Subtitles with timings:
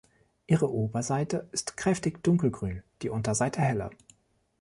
[0.47, 3.91] Ihre Oberseite ist kräftig dunkelgrün, die Unterseite heller.